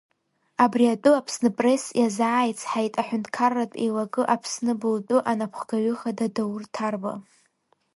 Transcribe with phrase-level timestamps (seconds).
[0.63, 7.13] Абри атәы Аԥсныпресс иазааицҳаит Аҳәынҭқарратә еилакы Аԥсныбылтәы анаԥхгаҩы хада Даур Ҭарба.